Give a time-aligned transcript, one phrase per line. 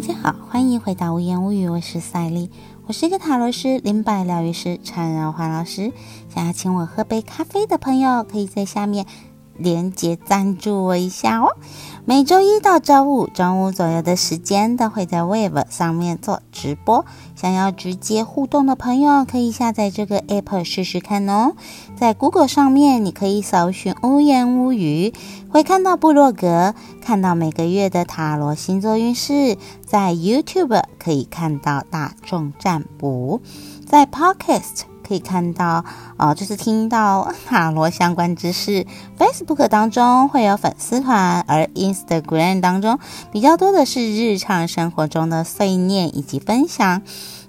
[0.00, 2.48] 大家好，欢迎回到无言无语，我是赛丽，
[2.86, 5.92] 我是一个塔罗师、灵摆疗愈师、缠绕花老师。
[6.34, 9.04] 想要请我喝杯咖啡的朋友，可以在下面
[9.60, 11.56] 连接赞助我一下哦。
[12.06, 17.04] 每周一到周五中午左右的时间，都会在 Wave 上面做直播。
[17.36, 21.52] 想要直接互动的朋友，可以下载这个 App 试试看哦。
[21.96, 25.12] 在 Google 上面，你可以搜寻“无言无语”，
[25.50, 29.56] 会看到部落格，看到每个月的塔罗星座运势。
[29.84, 33.40] 在 YouTube 可以看到大众占卜，
[33.86, 34.89] 在 Podcast。
[35.10, 35.84] 可以看到，
[36.18, 38.86] 呃，就是听到 塔罗相关知识。
[39.18, 42.96] Facebook 当中会有粉丝团，而 Instagram 当中
[43.32, 47.02] 比较多的是日常生活中的碎念以及分享。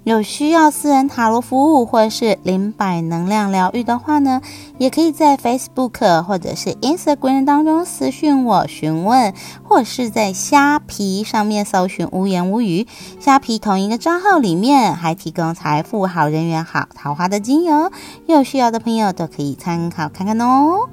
[0.04, 4.40] 有需要私人塔罗服务或是灵摆能量疗愈的话呢，
[4.78, 12.88] 也可以在 Facebook 或者是 Instagram 当中私讯我询问，或是在虾皮上面搜寻无言无语。
[13.20, 17.92] 虾皮同一个账号里面还提供财富好、人缘好、桃花的精油，
[18.26, 20.88] 有需要的朋友都可以参考看看哦。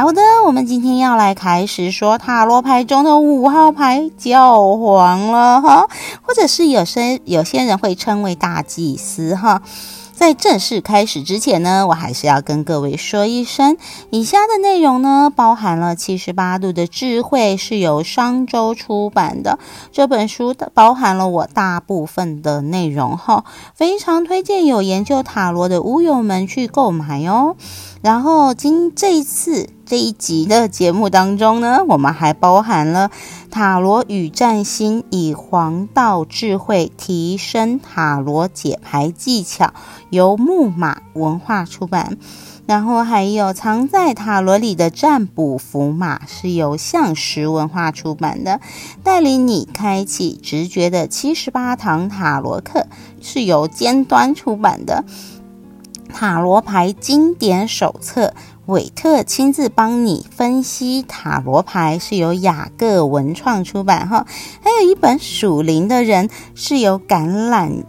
[0.00, 5.88] 好的，我们今天要来开始说塔罗牌中的五号牌教皇了哈，
[6.22, 9.60] 或者是有些有些人会称为大祭司哈。
[10.12, 13.76] 在正式开始之前呢，我还是要跟各位说一声，
[14.10, 19.58] 以下的内容呢，包含了七十八度的智慧，是由商周出版的
[19.90, 27.56] 这本书的，包含了我大部分的内容哈，非常推荐有研究塔罗的乌友们去购买哦。
[28.00, 33.10] 然后今这一次这一集的节目当中呢，我们还包含了
[33.50, 39.72] 塔罗与占星，以黄道智慧提升塔罗解牌技巧，
[40.10, 42.18] 由木马文化出版。
[42.66, 48.60] 然后还有藏在塔罗里的占卜符码，是由象石文化出版的。
[49.02, 52.86] 带领你开启直觉的七十八堂塔罗课，
[53.22, 55.06] 是由尖端出版的。
[56.12, 58.34] 塔罗牌经典手册，
[58.68, 64.26] 韦特亲自帮你分析塔罗牌，是由雅各文创出版哈。
[64.60, 67.84] 还有一本属灵的人，是由橄榄。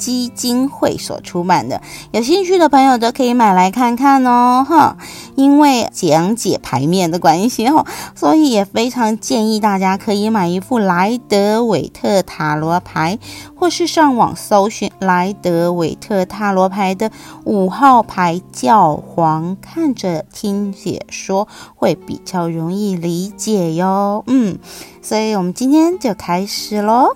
[0.00, 4.96] 基金会所出版的，有兴趣的朋友都可以买来看看哦，哈！
[5.36, 7.84] 因为讲解牌面的关系哦，
[8.14, 13.18] 所以也非常建议大家可以买一副莱德韦特塔罗牌，
[13.54, 17.10] 或是上网搜寻莱德韦特塔罗牌的
[17.44, 21.46] 五号牌教皇，看着听解说
[21.76, 24.24] 会比较容易理解哟。
[24.26, 24.58] 嗯，
[25.02, 27.14] 所以我们今天就开始喽。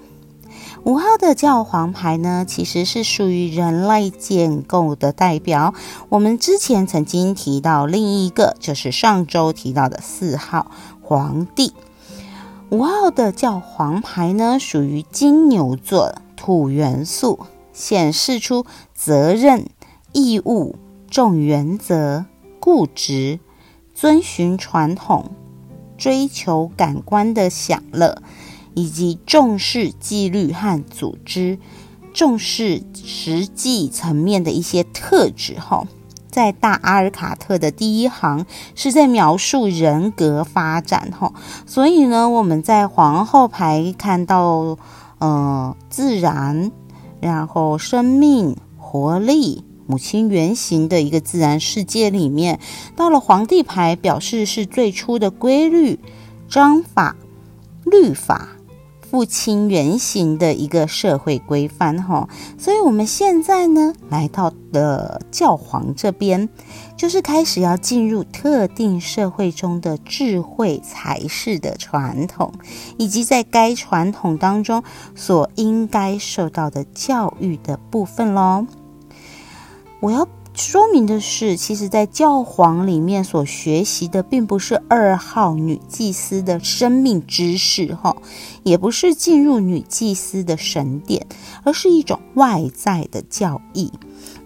[0.85, 5.73] 五号的教皇牌呢，其实是属于人类建构的代表。
[6.11, 11.73] 我们之前曾经提到另一个，就是上周提到的四号皇帝。
[12.69, 17.41] 五号的教皇牌呢，属于金牛座，土元素，
[17.73, 19.71] 显示出责任、
[20.13, 20.77] 义务、
[21.11, 22.27] 重原则、
[22.61, 23.41] 固执、
[23.95, 25.31] 遵循传统、
[25.97, 28.23] 追求感官的享乐。
[28.75, 31.59] 以及重视纪律和组织，
[32.13, 35.59] 重视实际层面的一些特质。
[35.59, 35.87] 哈，
[36.31, 41.13] 在大阿尔卡特的第一行是在描述人格发展。
[41.19, 41.33] 哈，
[41.67, 44.77] 所以呢，我们在皇后牌看到，
[45.19, 46.73] 呃，自然，
[47.21, 52.59] 然后生命、活力、母亲原型的一个自然世界里面，
[52.97, 56.01] 到了皇帝牌，表示是最初的规律、
[56.49, 57.17] 章法、
[57.85, 58.49] 律法。
[59.15, 66.49] 不亲原型的一个社会规范，哈，所以我们现在呢，来到了教皇这边，
[66.97, 72.53] 就是开始要进入特定社会中的智慧才是的传统，
[72.99, 74.83] 以及在该传统当中
[75.15, 78.67] 所应该受到的教育的部分喽。
[80.01, 80.27] 我要。
[80.55, 88.17] 说明的是，其实，在教皇里面所学习的，并不是二号女祭司的生命知识，哈，
[88.63, 91.27] 也不是进入女祭司的神殿，
[91.65, 93.93] 而是一种外在的教义。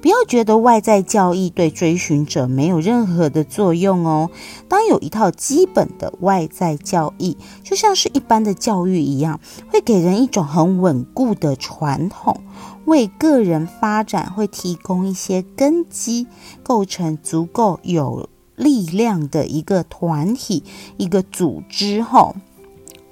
[0.01, 4.31] 不要觉得外在教义对追寻者没有任何的作用哦。
[4.69, 9.41] 当有一套基本的外在教义，就像是一般的教育一样，
[9.71, 12.41] 会给人一种很稳固的传统，
[12.89, 16.27] 为个人发展会提供一些根基，
[16.63, 20.65] 构成足够有力量的一个团体、
[20.97, 22.03] 一个组织。
[22.03, 22.35] 吼。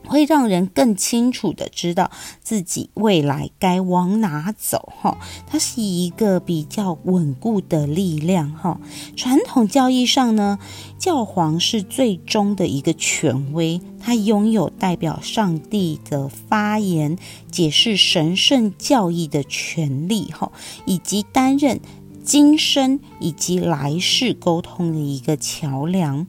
[0.07, 2.11] 会让人更清楚的知道
[2.43, 8.81] 自己未来该往哪走，哈，它是一个比较稳固的力量，哈。
[9.17, 10.59] 传统教义上呢，
[10.99, 17.19] 教皇是最终的一个权威，他拥有代表上帝的发言、
[17.51, 20.53] 解释神圣教义的权利，哈，
[20.85, 21.81] 以及担任
[22.25, 26.27] 今生以及来世沟通的一个桥梁。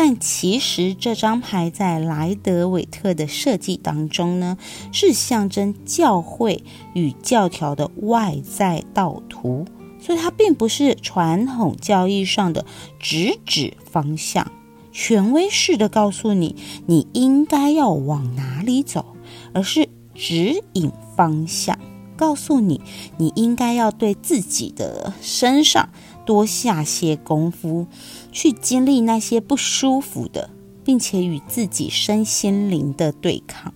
[0.00, 4.56] 但其实这张牌在莱德韦特的设计当中呢，
[4.92, 6.62] 是象征教会
[6.94, 9.66] 与教条的外在道图，
[10.00, 12.64] 所以它并不是传统教义上的
[13.00, 14.52] 直指方向、
[14.92, 16.54] 权威式的告诉你
[16.86, 19.04] 你应该要往哪里走，
[19.52, 21.76] 而是指引方向，
[22.16, 22.80] 告诉你
[23.16, 25.88] 你应该要对自己的身上
[26.28, 27.86] 多下些功夫。
[28.30, 30.50] 去经历那些不舒服的，
[30.84, 33.72] 并且与自己身心灵的对抗。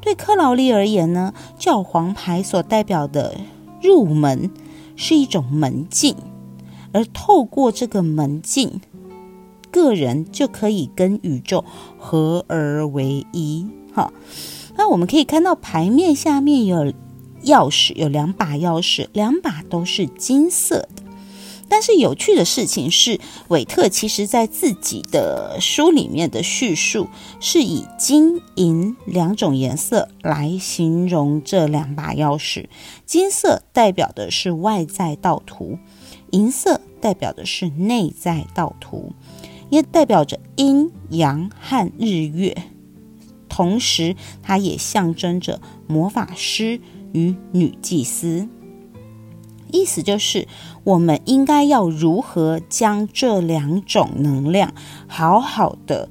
[0.00, 3.36] 对克劳利而言呢，教皇牌所代表的
[3.82, 4.48] 入门
[4.94, 6.14] 是一种门禁，
[6.92, 8.80] 而透过这个门禁，
[9.72, 11.64] 个人就可以跟宇宙
[11.98, 13.66] 合而为一。
[13.92, 14.12] 哈，
[14.76, 16.92] 那我们可以看到牌面下面有
[17.44, 21.01] 钥匙，有两把钥匙，两把都是金色的。
[21.72, 27.08] 但是有趣的事情是，韦特其实在自己的书里面的叙述
[27.40, 32.66] 是以金银两种颜色来形容这两把钥匙。
[33.06, 35.78] 金色代表的是外在道图，
[36.32, 39.14] 银色代表的是内在道图，
[39.70, 42.54] 也代表着阴阳和日月。
[43.48, 46.82] 同时，它也象征着魔法师
[47.14, 48.46] 与女祭司。
[49.74, 50.48] 意思就是，
[50.84, 54.74] 我们应该要如何将这两种能量
[55.06, 56.08] 好好的、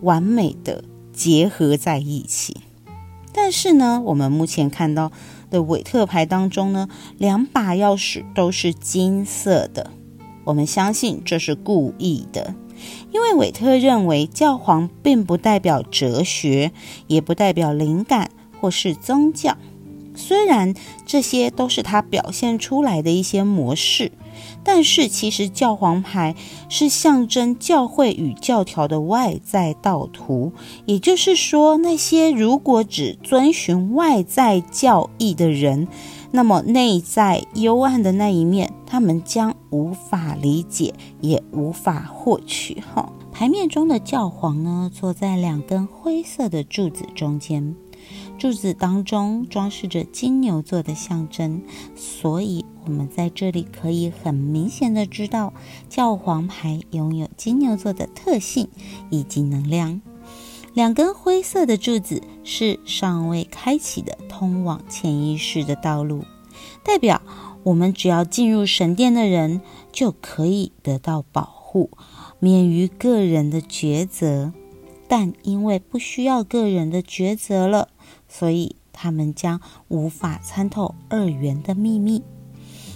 [0.00, 2.56] 完美的结合在一起。
[3.32, 5.12] 但是呢，我们目前看到
[5.50, 6.88] 的韦特牌当中呢，
[7.18, 9.90] 两把钥匙都是金色的。
[10.44, 12.54] 我们相信这是故意的，
[13.12, 16.72] 因为韦特认为教皇并不代表哲学，
[17.06, 19.58] 也不代表灵感或是宗教。
[20.18, 20.74] 虽然
[21.06, 24.12] 这些都是他表现出来的一些模式，
[24.62, 26.34] 但是其实教皇牌
[26.68, 30.52] 是象征教会与教条的外在道途。
[30.84, 35.88] 也就是说，那些如果只遵循外在教义的人，
[36.32, 42.82] 那么内在幽暗的那一面，他们将无法理解，也无法获取。
[42.94, 47.74] 哈，牌面中的教皇呢，坐在两根灰色的柱子中间。
[48.38, 51.60] 柱子当中装饰着金牛座的象征，
[51.96, 55.52] 所以我们在这里可以很明显的知道，
[55.88, 58.68] 教皇牌拥有金牛座的特性
[59.10, 60.00] 以及能量。
[60.72, 66.22] 两根灰色的柱子是尚未开启的通往潜意识的道路，
[66.84, 67.20] 代表
[67.64, 71.90] 我们只要进入神殿的人就可以得到保护，
[72.38, 74.52] 免于个人的抉择。
[75.10, 77.88] 但因为不需要个人的抉择了。
[78.28, 82.22] 所以，他们将无法参透二元的秘密。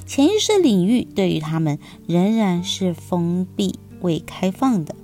[0.07, 4.95] 潜意识领域对于他们仍然是封闭未开放的。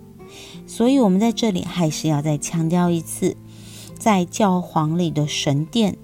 [0.66, 3.36] 所以，我们在这里还是要再强调一次，
[3.98, 5.96] 在教皇里的神殿，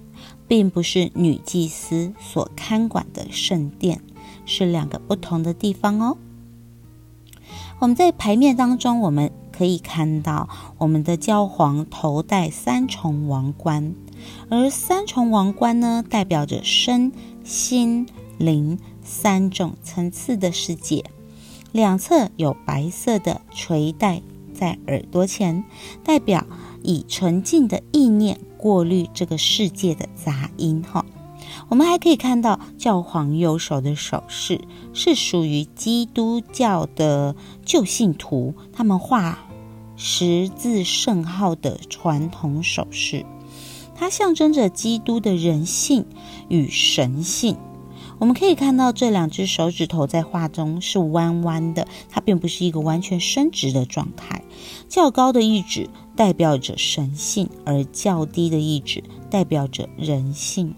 [0.49, 4.01] 并不是女祭司所看管的圣殿，
[4.47, 6.17] 是两个不同的地方哦。
[7.81, 10.49] 我们在牌面当中，我们可以看到
[10.79, 13.95] 我们的教皇头戴三重王冠。
[14.51, 17.13] 而三重王冠呢，代表着身
[17.43, 18.07] 心
[18.39, 21.05] 灵三种层次的世界。
[21.73, 25.65] 两侧有白色的垂带在耳朵前，
[26.05, 26.47] 代表
[26.83, 30.83] 以纯净的意念过滤这个世界的杂音。
[30.83, 31.05] 哈，
[31.69, 34.61] 我们还可以看到教皇右手的手势
[34.93, 39.41] 是属于基督教的旧信徒，他们画
[39.97, 43.27] 十字圣号的传统手势。
[43.95, 46.07] 它象征着基督的人性
[46.49, 47.57] 与神性。
[48.21, 54.43] 我们可以看到这两只手指头在画中是弯弯的，它并不是一个完全伸直的状态。
[54.89, 60.75] 较高的意指代表着神性，而较低的意指代表着人性。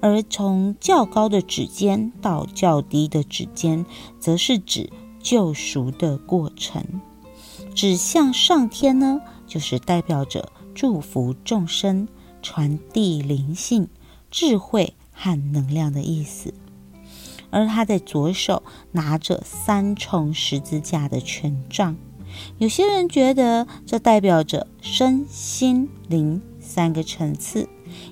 [0.00, 3.86] 而从较高的指尖到较低的指尖，
[4.18, 4.90] 则是指
[5.22, 6.84] 救赎的过程。
[7.72, 12.08] 指向上天呢，就是代表着祝福众生。
[12.42, 13.88] 传递灵性、
[14.30, 16.54] 智慧和能量的意思，
[17.50, 21.96] 而他在左手拿着三重十字架的权杖。
[22.58, 27.68] 有些人觉得这代表着身心灵三个层次。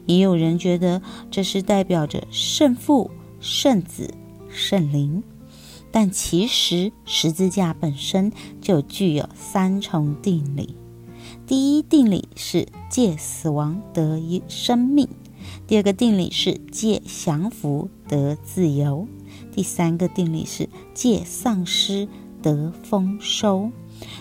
[0.06, 4.12] 也有人觉得这是代表着圣父、圣子、
[4.50, 5.22] 圣灵，
[5.92, 10.74] 但其实十字架本身就具有三重定理。
[11.48, 15.08] 第一定理是借死亡得一生命，
[15.66, 19.08] 第二个定理是借降服得自由，
[19.50, 22.06] 第三个定理是借丧失
[22.42, 23.70] 得丰收。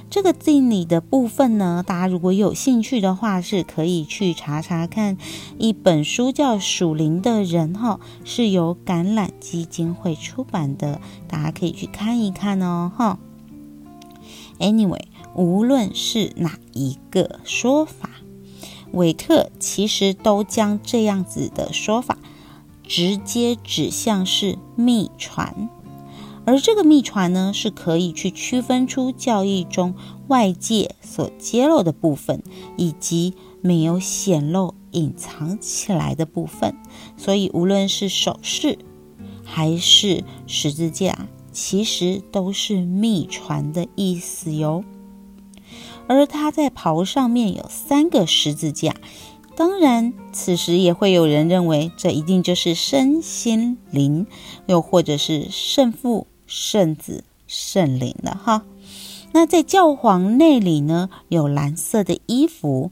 [0.09, 5.17] 这个定理的部分呢，大家如果有兴趣的话，是可以去查查看
[5.57, 13.19] 一本书，叫《属灵的人》哈，是由橄榄基金会出版的，大家可以去看一看哦哈。
[14.59, 15.03] Anyway，
[15.37, 18.09] 无论是哪一个说法，
[18.91, 22.17] 韦特其实都将这样子的说法
[22.83, 25.69] 直接指向是秘传。
[26.43, 29.93] 而这个秘传呢，是可以去区分出教义中
[30.27, 32.41] 外界所揭露的部分，
[32.75, 36.75] 以及没有显露、隐藏起来的部分。
[37.15, 38.79] 所以，无论是手势
[39.43, 44.83] 还是十字架，其实都是秘传的意思哟。
[46.07, 48.95] 而他在袍上面有三个十字架，
[49.55, 54.25] 当然，此时也会有人认为这一定就是身心灵，
[54.65, 56.27] 又或者是圣父。
[56.49, 58.63] 圣子、圣灵了哈。
[59.33, 62.91] 那在教皇内里呢，有蓝色的衣服，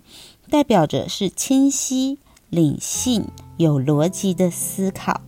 [0.50, 2.20] 代表着是清晰、
[2.50, 5.22] 理性、有逻辑的思考；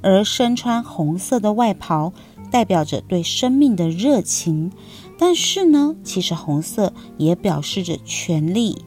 [0.00, 2.12] 而身穿红色的外袍，
[2.52, 4.70] 代表着对生命的热情。
[5.18, 8.84] 但是呢，其实红色也表示着权力、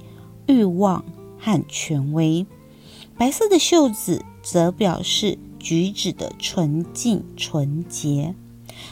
[0.47, 1.03] 欲望
[1.37, 2.45] 和权威。
[3.17, 8.35] 白色的袖子则表示举止的纯净、纯洁。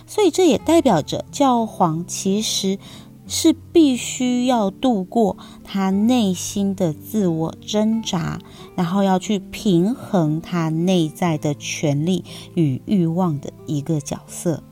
[0.05, 2.77] 所以这也代表着教皇其实
[3.25, 8.39] 是必须要度过他内心的自我挣扎，
[8.75, 12.25] 然后要去平衡他内在的权利
[12.55, 14.63] 与欲望的一个角色。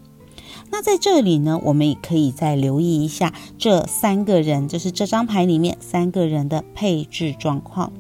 [0.71, 7.93] 那在这里呢，我们也可以再留意一下这三个人，就是这张牌里面三个人的配置状况，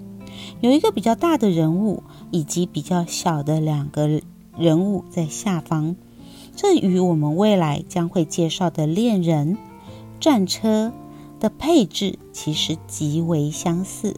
[0.61, 4.21] 有一个比较大的人物，以及比较小的两个
[4.57, 5.95] 人物在下方。
[6.55, 9.57] 这与我们未来将会介绍的恋人
[10.21, 10.93] 战车
[11.39, 14.15] 的配置其实极为相似，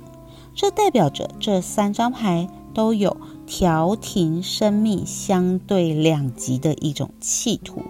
[0.53, 3.17] 这代表着这三张牌都有
[3.48, 7.82] 调停生命相对两极的一种企图，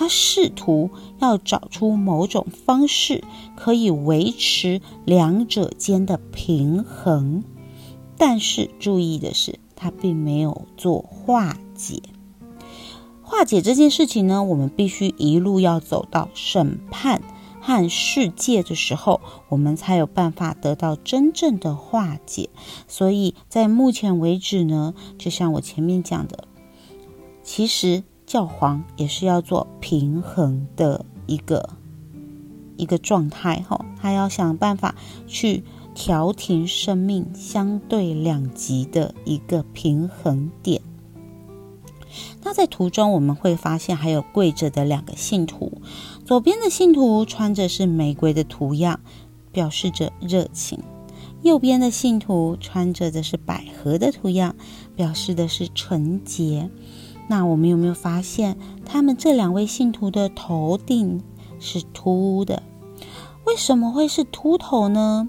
[0.00, 0.88] 他试图
[1.18, 3.22] 要找出某种方式
[3.54, 7.44] 可以维持两者间的平衡，
[8.16, 12.00] 但是注意的是，他并没有做化解。
[13.20, 17.20] 化解这件事情呢，我们必须一路要走到审判
[17.60, 22.48] 和世界的时候，我们才有办法得到真正的化解。
[22.88, 26.44] 所以在目前为止呢，就像我前面讲的，
[27.42, 31.70] 其实教皇也是要做平衡的一个
[32.76, 34.94] 一个状态哈，他要想办法
[35.26, 35.64] 去
[35.96, 40.80] 调停生命相对两极的一个平衡点。
[42.44, 45.82] 那在图中我们会发现还有跪着的两个信徒，
[46.24, 49.00] 左边的信徒穿着是玫瑰的图样，
[49.50, 50.78] 表示着热情；
[51.42, 54.54] 右边的信徒穿着的是百合的图样，
[54.94, 56.70] 表示的是纯洁。
[57.30, 61.22] 那我们有没有发现，他们这两位信徒的头顶
[61.60, 62.64] 是秃的？
[63.46, 65.28] 为什么会是秃头呢？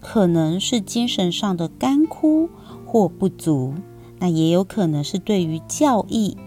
[0.00, 2.48] 可能是精神上的干枯
[2.86, 3.74] 或不足。
[4.18, 6.38] 那也有可能是对于教义、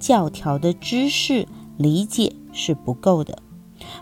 [0.00, 3.40] 教条的知识理解是不够的。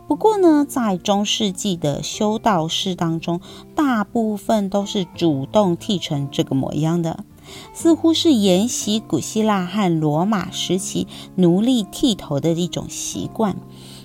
[0.06, 3.40] 不过呢，在中世纪的修道士当中，
[3.74, 7.24] 大部分都是主动剃成这个模样的，
[7.72, 11.06] 似乎是沿袭古希腊和罗马时期
[11.36, 13.56] 奴隶剃头的一种习惯。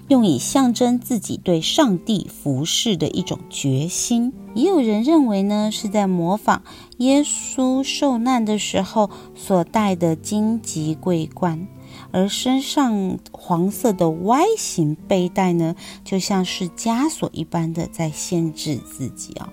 [0.08, 4.32] 用以象征自己对上帝服侍的一种决心。
[4.56, 6.64] 也有人认为呢，是在模仿
[7.00, 11.68] 耶稣受难的时候所戴的荆棘桂冠，
[12.12, 15.76] 而身上黄色的 Y 型背带呢，
[16.06, 19.50] 就像是枷锁一般的在限制自己啊。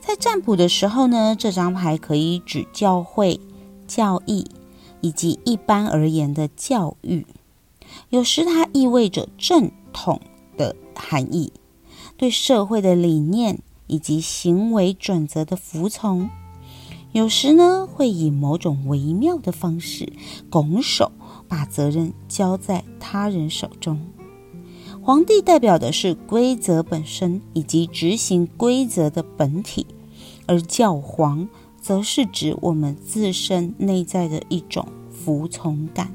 [0.00, 3.40] 在占卜的时候呢，这张牌可以指教会、
[3.86, 4.46] 教义
[5.00, 7.26] 以及一般而言的教育。
[8.10, 10.20] 有时它意味着正统
[10.56, 11.52] 的含义，
[12.16, 16.28] 对社会的理念以及行为准则的服从；
[17.12, 20.12] 有时呢，会以某种微妙的方式
[20.50, 21.12] 拱手
[21.48, 24.00] 把责任交在他人手中。
[25.06, 29.86] 皇帝代表的是规则本身以及执行规则的本体，
[30.46, 31.46] 而教皇
[31.78, 36.14] 则是指我们自身内在的一种服从感。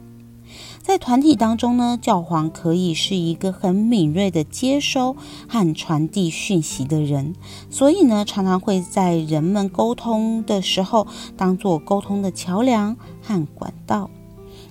[0.82, 5.16] 在团体当中呢，教皇可以是一个很敏锐的接收
[5.48, 7.36] 和传递讯息的人，
[7.70, 11.06] 所以呢，常常会在人们沟通的时候
[11.38, 14.10] 当做沟通的桥梁和管道。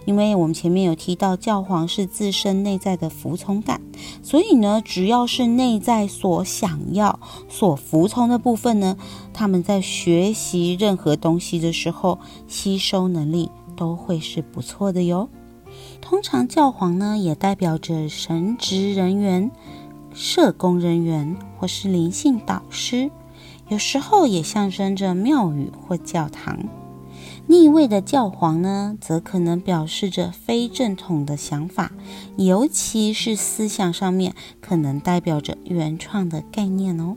[0.08, 3.82] 因为我们前面有提到，教皇是自身内在的服从感，
[4.22, 8.96] 所以呢，只要是内在所想要、所服从的部分呢，
[9.34, 15.28] 他们在学习任何东西的时候，吸收能力都会是不错的哟。
[16.00, 19.50] 通常教皇呢，也代表着神职人员、
[20.14, 23.10] 社工人员或是灵性导师，
[23.68, 26.58] 有时候也象征着庙宇或教堂。
[27.50, 31.92] 逆位的教皇呢，则可能表示着非正统的想法，
[32.36, 37.16] 尤其是思想上面可能代表着原创的概念哦。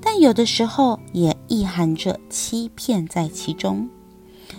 [0.00, 3.88] 但有的时候也意含着欺骗在其中。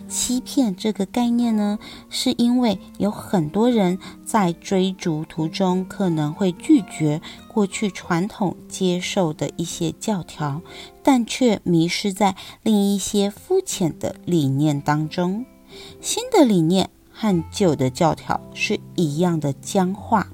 [0.08, 10.62] 欺骗这个概念呢，是因为有很多人在追逐途中可能会拒绝过去传统接受的一些教条，
[11.04, 15.46] 但却迷失在另一些肤浅的理念当中。
[16.00, 20.28] 新的理念和旧的教条是一样的僵化，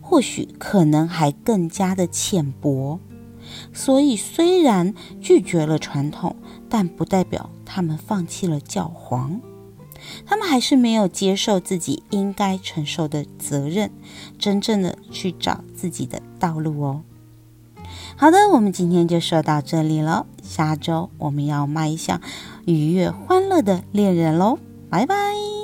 [0.00, 3.00] 或许可能还更加的浅薄。
[3.72, 6.36] 所以，虽然拒绝了传统，
[6.68, 9.40] 但不代表他们放弃了教皇。
[10.24, 13.90] 他们还是没有接受自己应该承受的责任，
[14.38, 17.02] 真正的去找自己的道路哦。
[18.16, 20.26] 好的，我们今天就说到这里了。
[20.42, 22.20] 下周我们要迈向
[22.64, 25.57] 愉悦欢乐的恋人喽，拜拜。